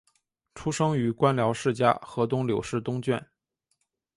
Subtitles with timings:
[0.55, 3.21] 出生于官僚世家河东柳氏东眷。